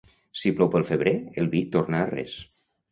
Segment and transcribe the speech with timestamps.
[0.43, 2.37] Si plou pel febrer, el vi torna a res.